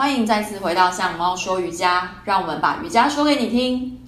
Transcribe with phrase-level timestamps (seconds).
[0.00, 4.00] 欢迎再次回到向猫说瑜伽，让我们把瑜伽说给你听。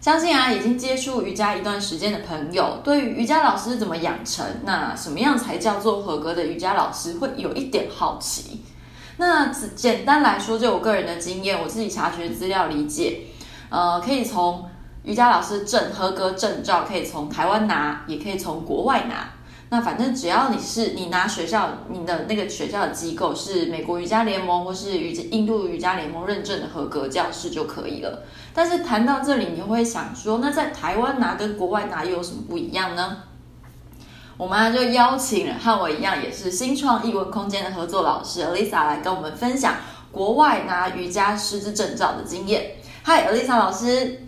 [0.00, 8.64] 相信啊，已经接触瑜伽一段时间的朋友，对于瑜伽老师怎么养成，那什么样才叫做合格的瑜伽老师，会有一点好奇。
[9.18, 13.26] 那简单来说，就我个人的经验，我自己查询资料理解，
[13.68, 14.68] 呃，可以从
[15.04, 19.28] 瑜伽老师证合格证照，可以从台湾拿，也可以从国外拿。
[19.68, 28.22] 那反正只要你是你拿学校你的那个学校的机构是美国瑜伽联盟或是瑜印度瑜伽联盟认证的合格教师就可以了。
[28.54, 33.18] 但是谈到这里，你会想说，那在台湾拿跟国外拿又有什么不一样呢？
[34.38, 39.74] 我们就邀请了和我一样也是新创艺文空间的合作老师 Alisa 来跟我们分享
[40.10, 42.76] 国外拿瑜伽师资证照的经验。
[43.02, 44.20] 嗨，Alisa 老师。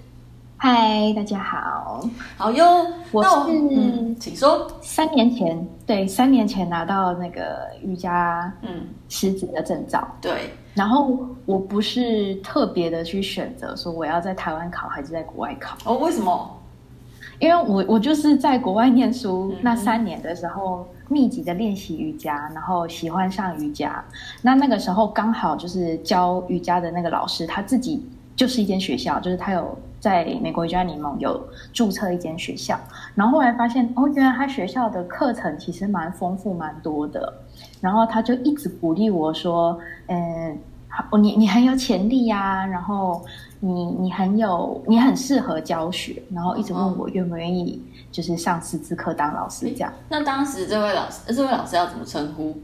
[0.59, 2.09] 嗨，大家好。
[2.39, 3.29] 好哟，我是，
[3.71, 4.67] 嗯，请说。
[4.81, 10.07] 三年前，对，三年前拿到那个瑜伽嗯师资的证照。
[10.19, 10.51] 对。
[10.75, 15.77] 然后我不是特别的去选择说我要在台湾考还是在国外考。
[15.85, 16.59] 哦，为什么？
[17.39, 24.03] 因为我我就是在国外念书那三年的时候，密集的练习瑜伽，然后喜欢上瑜伽。
[24.41, 28.03] 那那个时候刚好就是教瑜伽的那个老师，他自己
[28.35, 31.41] 就是一间学校，就是他有在美国瑜伽联盟有
[31.73, 32.79] 注册一间学校。
[33.15, 37.33] 然后后来发现哦，原来他学校的课程其实蛮丰富、蛮多的。
[37.81, 43.25] 然后他就一直鼓励我说：“嗯，好，你你很有潜力呀、啊。”然后。
[43.59, 49.91] 你你很有，你很适合教学，然后一直问我愿不愿意，就是上师资课当老师这样。
[50.11, 52.55] 那当时这位老师，这位老师要怎么称呼？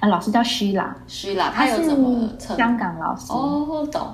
[0.00, 2.28] 啊，老师叫 Sheila，Sheila，他有怎么？
[2.36, 4.08] 香港老师哦，懂。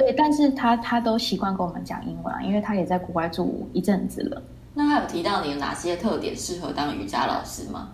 [0.00, 4.42] 对，但是他他都习惯跟我们讲英文，因为他也在国外住一阵子了。
[4.74, 7.90] 那他有提到你有哪些特点适合当瑜伽老师吗？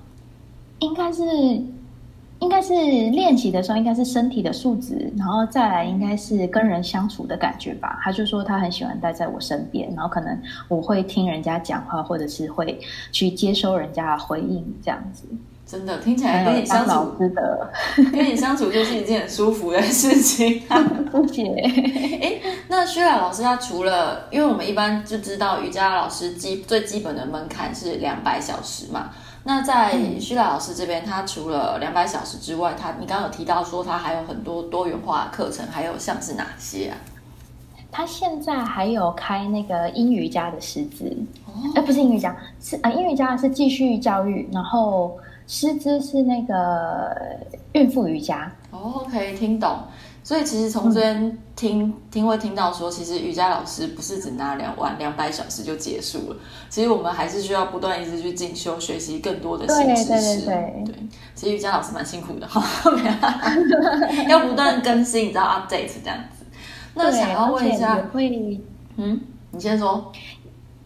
[0.79, 1.23] 应该是。
[2.39, 7.99] 应该是练习的时候，应该是身体的素质，然后再来应该是跟人相处的感觉吧。
[8.03, 10.39] 他就说他很喜欢待在我身边，然后可能
[10.69, 12.79] 我会听人家讲话，或者是会
[13.11, 15.25] 去接收人家的回应，这样子。
[15.67, 17.71] 真的听起来跟你相处，老师的
[18.13, 20.63] 跟你相处就是一件很舒服的事情。
[21.11, 21.43] 不解。
[22.23, 29.11] 哎，那 Sheila 老师他除了，因为我们一般就知道瑜伽老师基最基本的门槛是两百小时嘛。
[29.43, 36.97] 那在 Sheila 老师这边，他除了两百小时之外，他你刚刚有提到说他还有很多多元化的课程，还有像是哪些啊？
[37.91, 41.11] 他现在还有开那个英瑜伽的师资，
[41.75, 45.17] 哎、哦，不是英瑜伽，是啊，英瑜伽是继续教育，然后
[45.47, 47.15] 师资是那个
[47.73, 48.53] 孕妇瑜伽。
[48.71, 49.79] 哦，OK，听懂。
[50.23, 56.37] 所以其实从这边听、嗯、听会听到说，其实瑜伽老师不是只拿两万两百小时就结束了。
[56.69, 60.09] 其实我们还是需要不断一直去进修，学习更多的新知识。
[60.09, 60.95] 对对对对，对。
[61.37, 62.61] 其实瑜伽老师蛮辛苦的哈，
[64.29, 66.45] 要不断更新，你知道 update 这样子。
[66.95, 68.61] 那想要问一下，会
[68.97, 69.21] 嗯，
[69.53, 70.11] 你先说。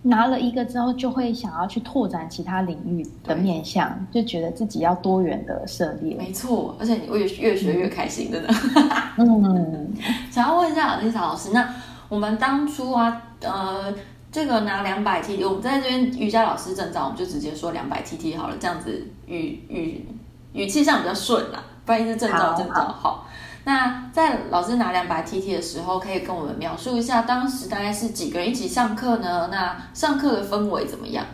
[0.03, 6.17] 拿了一个之后，就会想要去拓展其他领域的面向，就觉得自己要多元的涉猎。
[6.17, 8.49] 没错，而且你越越学越开心，真的。
[9.19, 9.93] 嗯，
[10.31, 11.69] 想要问一下 Alisa 老师，那
[12.09, 13.93] 我们当初啊，呃，
[14.33, 20.07] 这个拿两百 TT，我们在这边瑜伽老师证照，我们就直接说两百 TT 好了，这样子语语
[20.55, 23.27] 语气上比较顺啦，不然一直证照证照好。
[23.65, 29.49] 那在老师拿两把 TT 的时候，可以跟我们描述一下当时大概是几个人一起上课呢？
[29.53, 31.27] 那上课的氛围怎么样？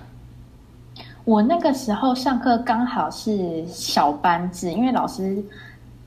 [1.25, 5.42] 我那个时候上课刚好是小班制，因为老师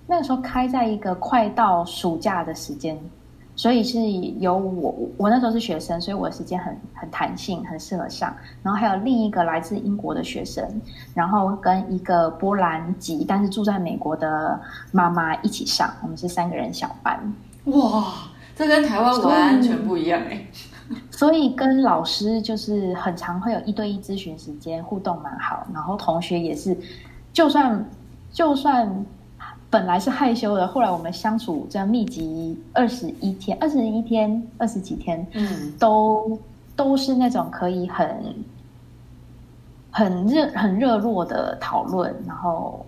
[0.08, 2.98] 那个时候开在一个快到暑假的时间。
[3.60, 4.00] 所以是
[4.40, 8.34] 由我，我那时候是学生，所以我的时间很很弹性，很适合上。
[8.64, 10.66] 然后还有另一个来自英国的学生，
[11.14, 14.58] 然后跟一个波兰籍但是住在美国的
[14.94, 17.34] 妈妈一起上，我们是三个人小班。
[17.66, 18.14] 哇，
[18.56, 20.42] 这跟台湾完全不一样哎。
[21.12, 25.68] 所以跟老师就是很常会有一对一咨询时间，互动蛮好。
[25.74, 26.78] 然后同学也是，
[27.34, 27.86] 就算
[28.32, 29.06] 就算。
[29.70, 36.40] 本来是害羞的，后来我们相处这样密集二十一天，二十一天，二十几天，嗯，都
[36.76, 38.36] 都是那种可以很
[39.92, 42.84] 很热、很热络的讨论，然后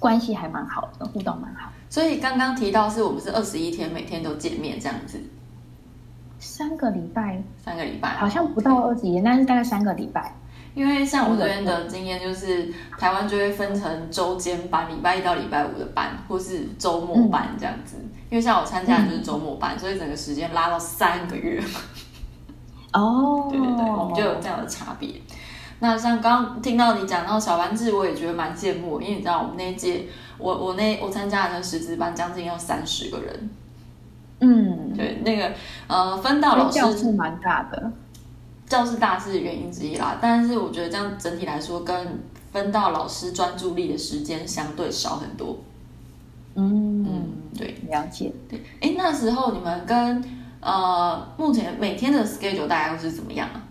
[0.00, 1.70] 关系还蛮好的，互动蛮好。
[1.88, 5.20] 所以刚刚提到是我们是二十一天，每天都见面这样子，
[6.40, 10.34] 三个礼拜，三个礼拜，好像不到二十一天，但是大概三个礼拜。
[10.76, 17.96] 因为像我这边的经验，就是台湾就会分成周间班，礼拜一到礼拜五的班，或是周末班这样子。
[18.28, 21.58] 因为像我参加的就是周末班，所以整个时间拉到三个月。
[22.92, 25.10] 哦，对对对，我们就有这样的差别。
[25.78, 30.04] 那像刚刚听到你讲到小班制，我也觉得蛮羡慕，因为你知道我们那一届，
[30.36, 33.50] 我我那我参加的那师资班将近要三十个人。
[34.40, 35.50] 嗯，对，那个
[35.86, 37.90] 呃，分到老师蛮大的，
[38.68, 40.18] 教室大是原因之一啦。
[40.20, 42.18] 但是我觉得这样整体来说，跟
[42.52, 45.58] 分到老师专注力的时间相对少很多。
[46.54, 48.32] 嗯嗯，对，了解。
[48.48, 50.24] 对，哎，那时候你们跟
[50.60, 53.62] 呃，目前每天的 schedule 大概会是怎么样啊？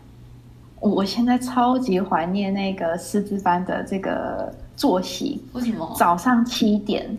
[0.79, 5.43] 我我现在超级怀念那个师资班的这个作息。
[5.53, 5.95] 为什么？
[5.97, 7.17] 早上七点。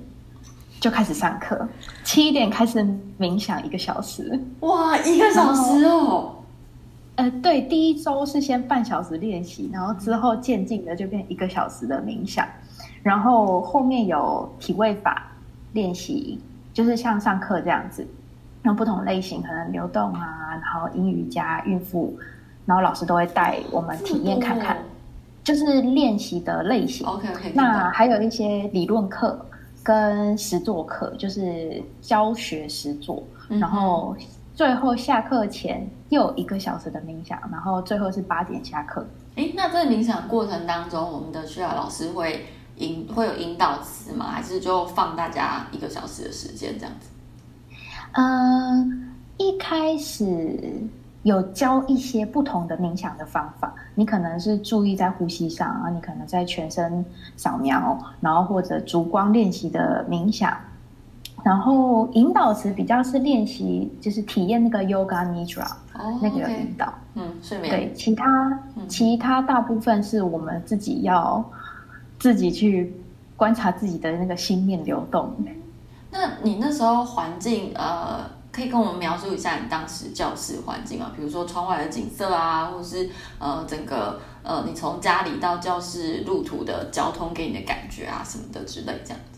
[0.79, 1.67] 就开始上课，
[2.05, 2.79] 七点开始
[3.19, 4.39] 冥想一个小时。
[4.61, 6.36] 哇，一个小时哦！
[7.17, 12.47] 呃，对，第一周是先半小时练习，然后之后渐进的就变一个小时的冥想，
[13.03, 15.31] 然后后面有体位法
[15.73, 16.39] 练习，
[16.73, 18.07] 就是像上课这样子，
[18.63, 22.17] 那不同类型，可能流动啊，然后阴瑜伽、孕妇，
[22.65, 24.79] 然后老师都会带我们体验看看，
[25.43, 27.07] 就是练习的类型。
[27.07, 29.45] OK OK，那还有一些理论课。
[29.83, 34.17] 跟实作课就是教学实作，嗯、然后
[34.53, 39.07] 最后下课前又有一个小时的冥想，然后最后是八点下课。
[39.37, 44.27] 诶，那在冥想过程当中，我们的雪老师会引会有引导词吗？
[44.31, 47.09] 还是就放大家一个小时的时间这样子？
[48.13, 48.87] 嗯、呃，
[49.37, 50.89] 一开始。
[51.23, 57.05] 有教一些不同的冥想的方法，你可能是注意在呼吸上啊，你可能在全身
[57.37, 60.57] 扫描，然后或者烛光练习的冥想，
[61.47, 65.65] 然后引导词比较是练习，就是体验那个 Yoga Nidra、
[65.97, 67.71] oh, 那个引导，嗯，睡眠。
[67.71, 71.49] 对，其他其他大部分是我们自己要
[72.19, 72.93] 自己去
[73.37, 75.33] 观察自己的那个心念流动。
[76.11, 78.35] 那你那时候环境呃？
[78.53, 81.13] 可以跟我们描述一下你当时教室环境吗？
[81.15, 89.36] 比如说窗外的景色啊，或者是呃整个呃你从家里到教室路途的交通给你的感觉啊什么的之类这样子。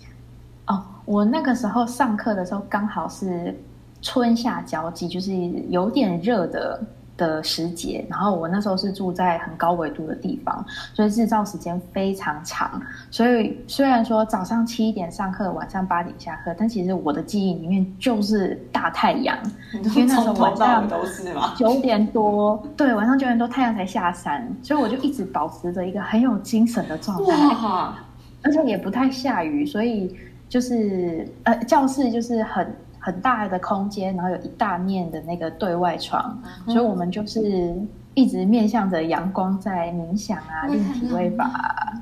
[1.08, 3.54] 哦，我那个时候上课的时候刚好是
[4.02, 5.32] 春夏交际，就是
[5.68, 6.80] 有点热的。
[7.18, 10.64] 的时节，然后我那时候是住在很高纬度的地方，
[10.94, 12.80] 所以日照时间非常长。
[13.10, 19.36] 所以虽然说早上七点上课，晚上八点下课，但其实我的记忆里面就是大太阳，
[19.82, 27.34] 因为那时候晚上都是嘛，九点多，对，晚上九点多太阳才下山，所以我就一直保持着一个很有精神的状态，
[28.44, 30.16] 而且也不太下雨，所以
[30.48, 32.76] 就是呃教室就是很。
[33.00, 36.36] 很大的空间，然后有一大面的那个对外窗，
[36.66, 37.74] 嗯、所以我们就是
[38.12, 41.94] 一直面向着阳光在冥想啊，练体位法，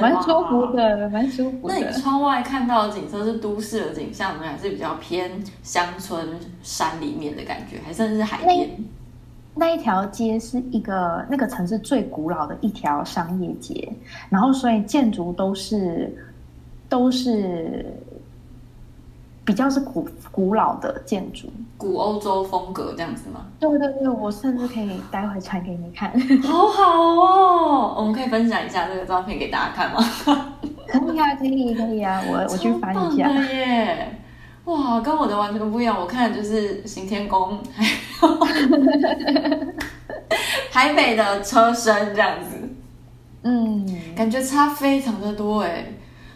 [0.00, 1.74] 蛮舒服的，蛮舒服的。
[1.78, 5.30] 那你窗外看到的景色是都市的景象呢，还是比较偏
[5.62, 6.26] 乡村
[6.62, 8.70] 山里面的感觉，还是是海边？
[9.54, 13.92] 那一条街是一个那个城市最古老的一条商业街，
[14.30, 16.10] 然后所以建筑都是
[16.90, 17.96] 都是。
[19.42, 23.46] 比较是古古老的建筑，古欧洲风格这样子吗？
[23.58, 26.12] 对对对，我甚至可以待会传给你看。
[26.44, 30.00] 好好哦，我们可以分享一下这个照片给大家看吗？
[30.86, 33.28] 可以啊，可以可以啊，我 我去翻一下。
[33.28, 34.20] 耶！
[34.66, 37.58] 哇，跟我的完全不一样，我看的就是行天宫，
[40.70, 42.56] 台北的车身这样子，
[43.42, 43.84] 嗯，
[44.14, 45.86] 感觉差非常的多哎。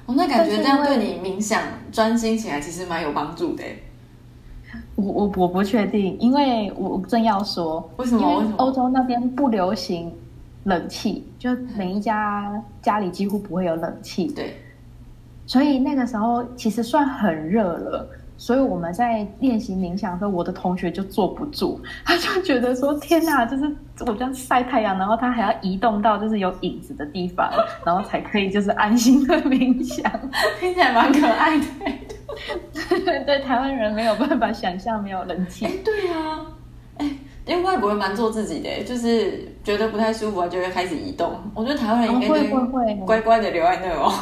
[0.07, 3.65] 哦，那感觉这样对你冥想专心起来其实蛮有帮助的。
[4.97, 8.39] 我我我不确定，因为我正要说为什么？
[8.39, 8.57] 为什么？
[8.59, 10.13] 欧洲那边不流行
[10.65, 14.27] 冷气，就每一家家里几乎不会有冷气。
[14.27, 14.57] 对，
[15.47, 18.09] 所以那个时候其实算很热了。
[18.37, 23.65] 所以我们在练习冥想的时候，我的同学就坐不住， 他就觉得说：“天哪，就是
[24.01, 27.51] 我这样晒太阳，然后他还要移动到就是有影子的地方，
[27.85, 30.11] 然后才可以就是安心的冥想，
[30.61, 31.65] 听起来蛮可爱的。
[33.05, 35.67] ”对对，台湾人没有办法想象没有人气。
[35.67, 36.41] 哎，对啊，
[36.99, 37.09] 哎，
[37.47, 41.33] 因为外国人蛮做自己的，就是觉得不太舒服啊，就会开始移动。
[41.55, 44.13] 我觉得台湾人应该会会乖乖的留在那哦。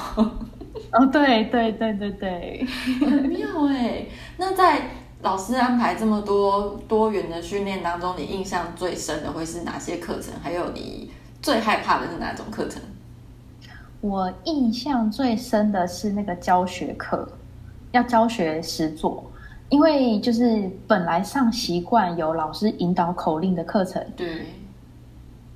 [0.93, 2.67] 哦，对对对对对，
[3.01, 4.07] 很妙哎！
[4.37, 4.91] 那在
[5.23, 10.35] 老师安排这么多多元的训练当中，你印象最深的会是哪些课程？
[10.43, 12.83] 还有你最害怕的是哪种课程？
[14.03, 17.27] 我印象最深的是那个教学课，
[17.93, 19.25] 要教学实作，
[19.71, 24.45] 因为就是本来上习惯有老师引导口令的课程，对，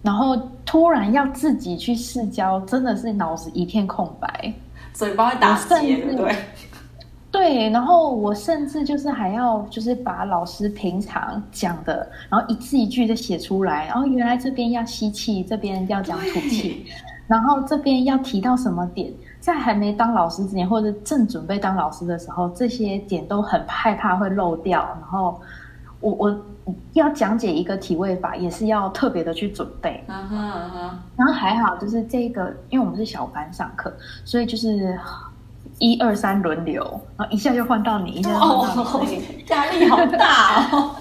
[0.00, 4.54] 然后突然要自己去试教，真的是脑子一片空白。
[4.96, 6.36] 嘴巴会打结，对对？
[7.30, 13.86] 对，然后我甚至就是还要就是把老师平常讲的，然后一字一句的写出来。
[13.86, 16.86] 然后原来这边要吸气，这边要讲吐气，
[17.26, 24.80] 然后这边要提到什么点，在还没当老师之前，或者正准备当老师的时候，这些点都很害怕会漏掉。
[24.80, 25.38] 然后
[26.00, 26.40] 我我
[26.92, 30.04] 要讲解一个体位法，也是要特别的去准备。
[30.08, 30.98] 嗯哼嗯哼。
[31.16, 33.92] 然后还好，就是这个，因为我们是小班上课，
[34.24, 34.98] 所以就是。
[35.78, 36.82] 一二三轮流，
[37.18, 40.96] 然后一下就换到你，一下就换到你， 压力好大哦。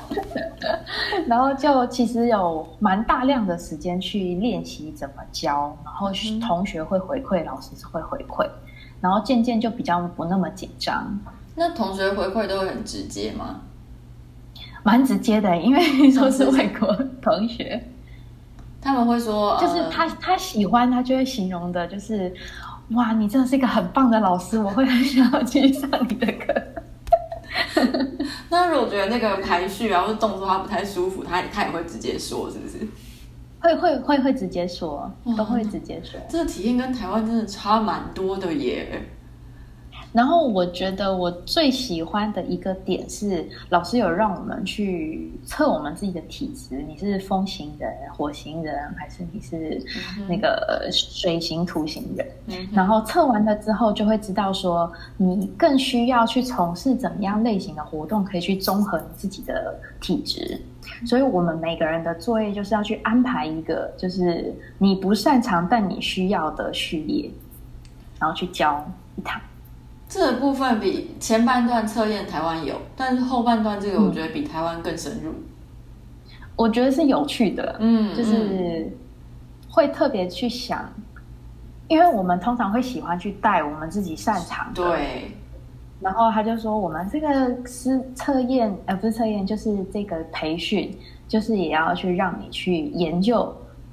[1.27, 6.11] 然后就其实有蛮大量的时间去练习怎么教，然后
[6.45, 8.45] 同学会回馈，老师会回馈，
[8.99, 11.17] 然后渐渐就比较不那么紧张。
[11.55, 13.61] 那同学回馈都很直接吗？
[14.85, 17.83] 蛮直接的，因为都是外国同学，
[18.79, 22.31] 他们会说，就是他他喜欢，他就会形容的，就是。
[22.89, 26.53] 哇，你真的是一个很棒的老师，我会很想要去上你的课。
[28.47, 32.87] 那如果觉得那个排序啊或者动作他不太舒服，他他也会直接说，是不是？
[33.59, 36.19] 会会会会直接说，都会直接说。
[36.29, 39.01] 这个体验跟台湾真的差蛮多的耶。
[40.15, 49.85] 然后我觉得我最喜欢的一个点是，老师有让我们去测我们自己的体质，你是风型人、火型人，还是你是
[50.29, 52.25] 那个水型、土型人？
[52.47, 60.57] 嗯、然后测完了之后，就会知道说你更需要去从事怎么样类型的活动，可以去综合你自己的体质。
[61.05, 67.29] 所以我们每个人的作业就是要去安排一个，就是你不擅长但你需要的序列，
[68.17, 68.81] 然后去教
[69.17, 69.41] 一堂。
[70.07, 75.31] 这个部分比前半段测验台湾有，但是后半段这个我觉得比台湾更深入。
[75.31, 75.43] 嗯、
[76.55, 78.87] 我觉得是有趣的，嗯，就是
[79.67, 80.87] 会特别去想，
[81.87, 85.31] 因为我们通常会喜欢去带我们自己擅长的，对。
[85.99, 87.27] 然后他就说，我们这个
[87.65, 90.95] 是测验，呃，不是测验，就是这个培训，
[91.27, 93.51] 就是也要去让你去研究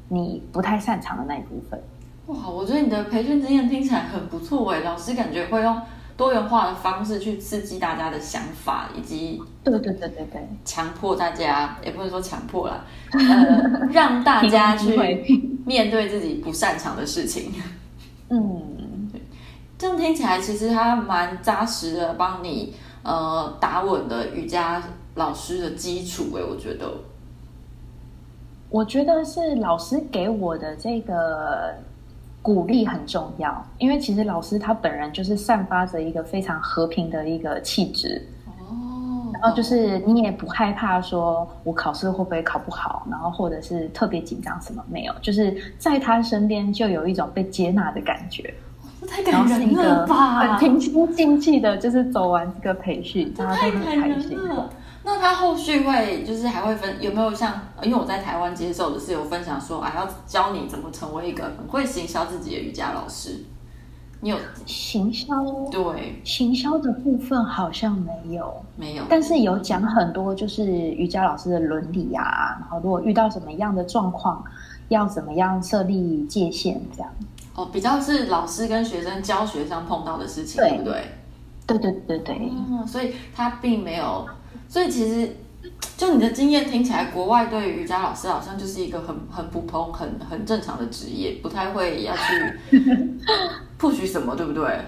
[0.09, 1.83] 你不太擅长的那一部分。
[2.26, 5.81] 哇，我觉得你的培训经验听起来很不错哎，老师感觉会用。
[6.23, 14.95] 多元化的方式去刺激大家的想法，以及对对对对对，强迫大家也不能说强迫啦， 呃，让大家去
[15.67, 17.52] 面对自己不擅长的事情。
[18.29, 19.11] 嗯，
[19.76, 24.81] 这样听起来其实他蛮扎实的，帮你呃打稳了瑜伽
[25.17, 26.37] 老师的基础。
[26.37, 26.88] 诶，我觉得，
[28.71, 31.75] 我觉得是老师给我的这个。
[32.42, 38.20] 鼓励很重要，因为其实老师他本人就是散发着一个非常和平的一个气质。
[38.46, 48.52] 哦，然后就是你也不害怕说我考试会不会考不好，然后或者是特别紧张什么没有，就是在他身边就有一种被接纳的感觉，
[49.08, 54.37] 太感人了吧，很平心静气的，就是走完这个培训，大家都很开心。
[55.04, 63.44] 那他后续会就是还会分有没有像，因为我在台湾接受的是有分享说啊，要教你怎么成为一个很会行销自己的瑜伽老师。
[64.21, 65.35] 你有行销？
[65.73, 74.44] 对，行销的部分好像没有，没有，但是有讲很多就是瑜伽老师的伦理啊，然后如果遇到什么样的状况，
[74.90, 77.11] 要怎么样设立界限这样。
[77.56, 81.04] 哦，比较是老师跟学生教学上碰到的事情，对，对不对？
[81.66, 84.25] 对对对对，嗯，所以他并没有。
[84.73, 85.37] 所以其实，
[85.99, 92.79] 就你的经验听起来，国外对瑜伽老师好像就是一个很很普通、很很正常的职业，不太会要去
[93.79, 94.81] push 什么，对不对？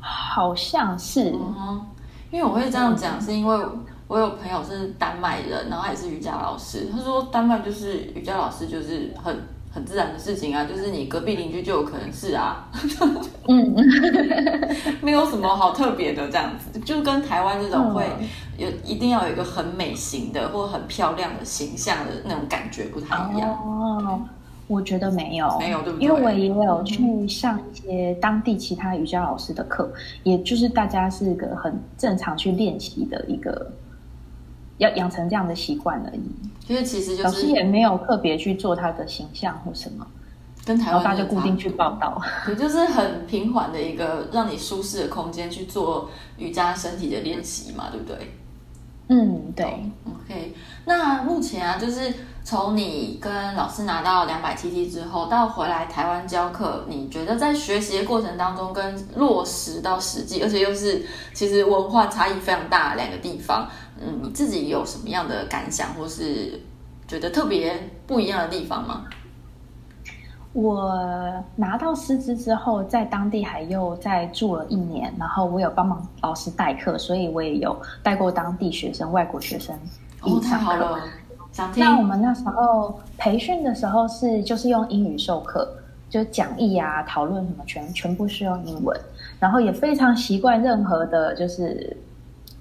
[0.00, 1.86] 好像是，嗯，
[2.30, 3.66] 因为我会这样讲，是因为
[4.08, 9.38] 我有朋友是丹麦人，然后也是瑜伽老师，他说丹麦就是瑜伽老师就是很。
[9.76, 12.66] 很自然的事情啊，就是你隔壁邻居就有可能是啊，
[13.46, 13.76] 嗯，
[15.02, 18.06] 没有什么好特别的这样子，就跟台湾这种会
[18.56, 23.50] 有一定要有一个很美型的或很漂亮的形象的那种感觉不太一样。
[23.50, 24.18] 哦，
[24.66, 26.06] 我觉得没有，没有对不对？
[26.06, 29.92] 因为我也有去上一些当地其他瑜伽老师的课，
[30.22, 33.70] 也就是大家是个很正常去练习的一个。
[34.78, 36.20] 要养成这样的习惯而已，
[36.68, 40.06] 因为其实就是老师也没有特别去做他的形象或什么，
[40.64, 48.32] 跟台湾大家就固定去报道，也，就是很平缓的一个让你舒适的空间去做瑜伽身体的练习嘛，对不对？
[49.08, 49.64] 嗯，对。
[50.04, 50.52] OK，
[50.84, 63.68] 那目前啊，就是从你跟老师拿到两百 TT 之后，到回来台湾教课，你觉得在学习的过程当中，跟落实到实际，而且又是其实文化差异非常大的两个地方。
[64.00, 66.60] 嗯，你自己有什么样的感想，或是
[67.08, 69.04] 觉得特别不一样的地方吗？
[70.52, 70.90] 我
[71.54, 79.76] 拿到师资之后，在当地还又再住了一年，然后我有帮忙老师代课，所以我也有带过当地学生、外国学生
[80.22, 81.02] 哦，太好了！
[81.74, 85.68] 那我们那时候培训的时候是就是用英语授课，
[86.08, 88.98] 就讲义啊、讨论什么全全部是用英文，
[89.38, 91.96] 然后也非常习惯任何的，就是。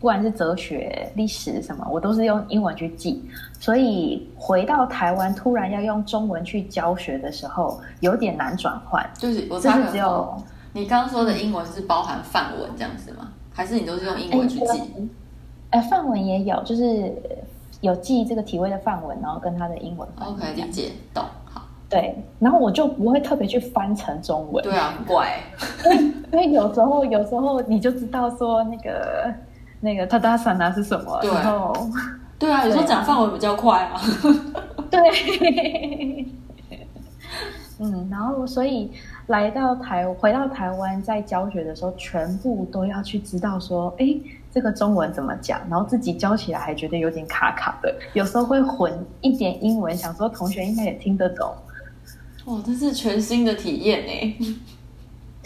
[0.06, 3.28] 不管是哲学、历史什么，我都是用英文去记。
[3.60, 9.04] 所以回到台湾，突然要用中文去教学的时候，有点难转换。
[9.16, 10.40] 就是我就是只有
[10.74, 13.32] 你刚刚说的英文是包含范文这样子吗？
[13.52, 15.10] 还是你都是用英文去记？
[15.72, 17.12] 哎，范文也有，就是
[17.82, 20.08] 有记这个体位的范文，然后跟他的英文。
[20.20, 21.24] OK，理解懂。
[21.46, 24.64] 好，对，然后我就不会特别去翻成中文。
[24.64, 25.36] 对啊，很怪。
[26.32, 29.34] 因为有时候，有时候你就知道说那个。
[29.86, 31.20] 那个他打伞拿是什么？
[31.22, 31.72] 对，然后
[32.39, 34.01] 对啊，有时候讲范文比较快啊。
[34.89, 36.25] 对，
[37.80, 38.92] 嗯，然后所以
[39.27, 44.08] 来到台，回到台湾，在教学的时候，全部都要去知道说，哎，
[44.51, 45.62] 这个中文怎么讲？
[45.70, 51.54] 然后自己教起来还觉得有点卡卡的，有时候会混一点英文，想说同学应该也听得懂。
[52.46, 54.56] 哇，这是全新的体验呢。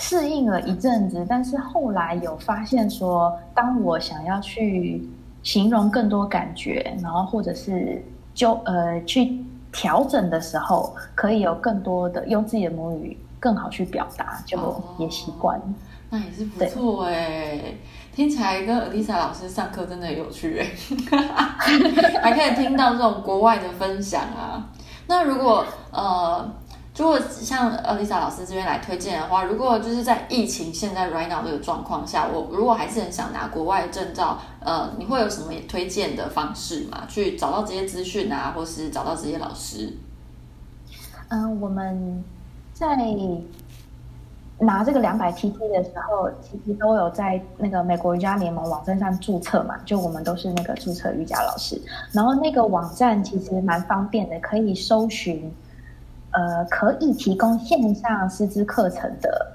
[0.01, 5.05] 适应了一阵子，但是后来有发现说，当我想要去
[5.43, 8.01] 形容更多感觉，然后或者是
[8.33, 9.37] 就呃去
[9.73, 15.57] 调整的时候，可以有更多的用自己的母语更好去表达，就也习惯。
[15.59, 15.61] 哦，
[16.11, 17.59] 那也是不错哎，
[18.15, 20.65] 听起来跟 Alisa 老师上课真的有趣哎，
[22.23, 24.71] 还可以听到这种国外的分享啊。
[25.07, 26.49] 那如果呃。
[26.99, 37.03] 如果像 Alisa 老师这边来推荐的话，如果就是在疫情现在 right now 这个状况下，我如果还是很想拿国外证照，呃，你会有什么推荐的方式吗？
[37.07, 39.93] 去找到这些资讯啊，或是找到这些老师？
[41.29, 42.21] 嗯、我们
[42.73, 42.97] 在
[44.57, 55.49] 拿这个两百 TT 的时候，其实都有在那个美国瑜伽联盟网站上注册嘛，就我们都是那个注册瑜伽老师，然后那个网站其实蛮方便的，可以搜寻。
[56.31, 59.51] 呃，可以提供线上师资课程的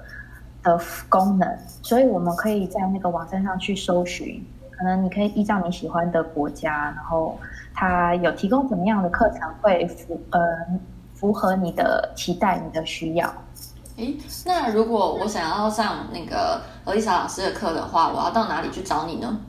[0.63, 7.37] 的功能，所以我们可以在那个网站上去搜寻，可能你可以依照你喜欢的国家，然后
[7.73, 10.39] 它有提供怎么样的课程会符呃
[11.13, 13.33] 符合你的期待、你的需要。
[13.97, 19.39] 诶，那如果我想要上那个 Alisa 老师的课的话，我要到哪里去找你呢？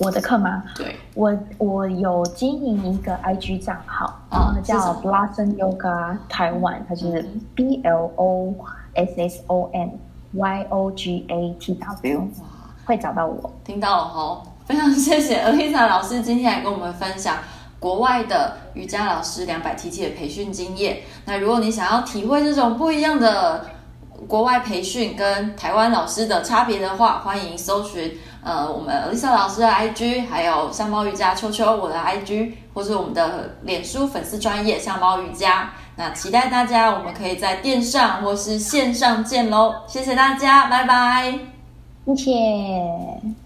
[0.00, 0.64] 我的课吗？
[0.74, 8.54] 对，我我有经营一个 IG 账号，然后叫 Blossom Yoga Taiwan，它就是 B L O
[8.94, 9.98] S S O N
[10.32, 12.24] Y O G A T W，哇，
[12.86, 13.52] 会找到我。
[13.62, 17.36] 听到了哈，非常谢谢 Alisa 老师今天来跟我们分享
[17.78, 21.00] 国外的瑜伽老师两百 TT 的培训经验。
[21.26, 23.66] 那如果你想要体会这种不一样的
[24.26, 28.16] 国外培训跟台湾老师的差别的话，欢迎搜寻。
[28.42, 35.70] 呃，我们丽莎老师的 IG，还有香猫瑜伽秋秋我的 IG，或是我们的脸书粉丝专业香猫瑜伽。
[35.96, 39.74] 那期待大家，我们可以在线上或是线上见喽！
[39.86, 41.38] 谢谢大家，拜拜，
[42.06, 43.39] 谢谢。